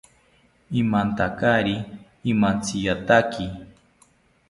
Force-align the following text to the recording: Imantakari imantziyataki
Imantakari 0.81 1.75
imantziyataki 2.31 3.43